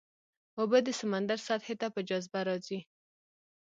[0.59, 2.79] اوبه د سمندر سطحې ته په جاذبه راځي.